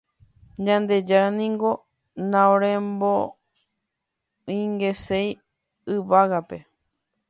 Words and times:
Ñandejára 0.65 1.29
niko 1.39 1.71
naoremoingeséi 2.31 5.29
yvágape. 5.93 6.57